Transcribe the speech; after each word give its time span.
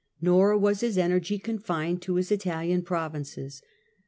Nor 0.19 0.57
was 0.57 0.79
his 0.79 0.97
energy 0.97 1.37
confined 1.37 2.01
to 2.01 2.15
his 2.15 2.31
Italian 2.31 2.81
provinces. 2.81 3.61